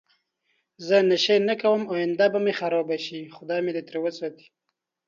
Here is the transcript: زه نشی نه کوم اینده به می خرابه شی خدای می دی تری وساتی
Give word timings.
زه 0.87 0.97
نشی 1.09 1.37
نه 1.49 1.55
کوم 1.61 1.81
اینده 1.95 2.25
به 2.31 2.39
می 2.45 2.53
خرابه 2.59 2.97
شی 3.05 3.21
خدای 3.35 3.61
می 3.65 3.71
دی 3.75 3.81
تری 3.87 3.99
وساتی 4.05 4.47